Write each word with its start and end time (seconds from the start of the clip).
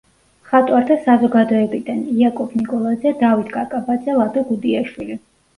მხატვართა 0.45 0.95
საზოგადოებიდან: 1.03 2.01
იაკობ 2.21 2.55
ნიკოლაძე, 2.63 3.13
დავით 3.21 3.55
კაკაბაძე, 3.59 4.17
ლადო 4.23 4.47
გუდიაშვილი. 4.51 5.21